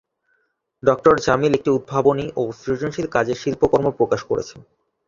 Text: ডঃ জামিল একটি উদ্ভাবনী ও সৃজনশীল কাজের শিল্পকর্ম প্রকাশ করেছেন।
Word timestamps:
ডঃ 0.83 0.97
জামিল 1.25 1.51
একটি 1.55 1.69
উদ্ভাবনী 1.69 2.25
ও 2.35 2.51
সৃজনশীল 2.59 3.07
কাজের 3.07 3.37
শিল্পকর্ম 3.41 3.87
প্রকাশ 3.99 4.21
করেছেন। 4.29 4.59